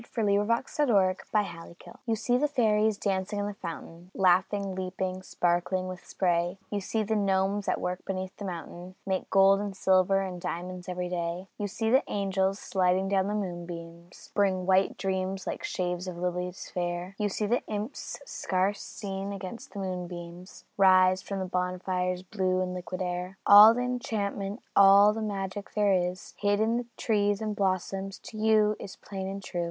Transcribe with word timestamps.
FOR 0.09 0.21
DOLLY 0.23 0.37
WHO 0.37 0.45
DOES 0.47 0.79
NOT 0.79 0.87
LEARN 0.89 1.15
HER 1.45 1.67
LESSONS 1.67 1.97
YOU 2.07 2.15
see 2.15 2.35
the 2.35 2.47
fairies 2.47 2.97
dancing 2.97 3.37
in 3.37 3.45
the 3.45 3.53
fountain, 3.53 4.09
Laughing, 4.15 4.73
leaping, 4.73 5.21
sparkling 5.21 5.87
with 5.87 6.01
the 6.01 6.07
spray; 6.07 6.57
You 6.71 6.81
see 6.81 7.03
the 7.03 7.15
gnomes, 7.15 7.67
at 7.67 7.79
work 7.79 8.03
beneath 8.03 8.35
the 8.37 8.45
mountain, 8.45 8.95
Make 9.05 9.29
gold 9.29 9.59
and 9.59 9.77
silver 9.77 10.19
and 10.21 10.41
diamonds 10.41 10.89
every 10.89 11.07
day; 11.07 11.45
You 11.59 11.67
see 11.67 11.91
the 11.91 12.01
angels, 12.07 12.57
sliding 12.57 13.09
down 13.09 13.27
the 13.27 13.35
moonbeams, 13.35 14.31
Bring 14.33 14.65
white 14.65 14.97
dreams 14.97 15.45
like 15.45 15.63
sheaves 15.63 16.07
of 16.07 16.17
lilies 16.17 16.71
fair; 16.73 17.13
You 17.19 17.29
see 17.29 17.45
the 17.45 17.61
imps, 17.67 18.19
scarce 18.25 18.81
seen 18.81 19.31
against 19.31 19.71
the 19.73 19.79
moonbeams, 19.81 20.65
Rise 20.77 21.21
from 21.21 21.37
the 21.37 21.45
bonfire's 21.45 22.23
blue 22.23 22.59
and 22.63 22.73
liquid 22.73 23.03
air. 23.03 23.37
All 23.45 23.75
the 23.75 23.81
enchantment, 23.81 24.61
all 24.75 25.13
the 25.13 25.21
magic 25.21 25.75
there 25.75 25.93
is 25.93 26.33
Hid 26.39 26.59
in 26.59 26.87
trees 26.97 27.39
and 27.39 27.55
blossoms, 27.55 28.17
to 28.23 28.37
you 28.37 28.75
is 28.79 28.95
plain 28.95 29.27
and 29.27 29.43
true. 29.43 29.59